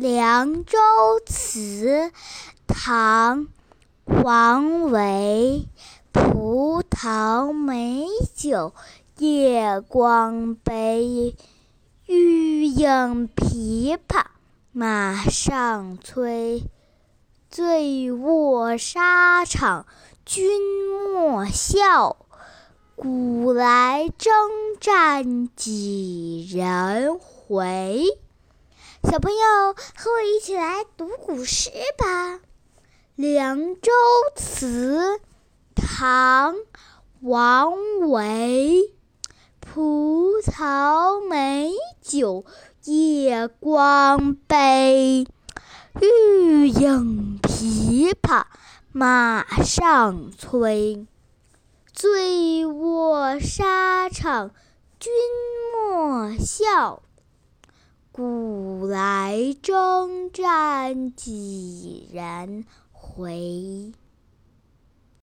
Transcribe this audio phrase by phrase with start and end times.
[0.00, 0.78] 凉州
[1.26, 2.10] 词，
[2.66, 3.48] 唐·
[4.24, 5.68] 王维。
[6.10, 8.72] 葡萄美酒
[9.18, 11.36] 夜光杯，
[12.06, 14.24] 欲饮琵琶
[14.72, 16.62] 马上催。
[17.50, 19.84] 醉卧沙场
[20.24, 20.50] 君
[21.12, 22.16] 莫笑，
[22.96, 24.32] 古来征
[24.80, 28.06] 战几人回？
[29.02, 32.34] 小朋友，和我一起来读古诗吧，
[33.16, 33.90] 《凉州
[34.36, 35.18] 词》
[35.74, 36.54] 唐·
[37.20, 37.72] 王
[38.10, 38.92] 维。
[39.58, 42.44] 葡萄美酒
[42.84, 45.26] 夜光杯，
[46.00, 48.44] 欲饮琵琶
[48.92, 51.06] 马上催。
[51.90, 54.50] 醉卧沙场
[54.98, 55.10] 君
[55.72, 57.02] 莫笑，
[58.12, 63.92] 古来征战几人回？